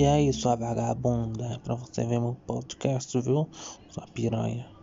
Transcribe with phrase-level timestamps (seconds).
[0.00, 3.50] E é aí, sua vagabunda, é pra você ver meu podcast, viu?
[3.90, 4.79] Sua piranha.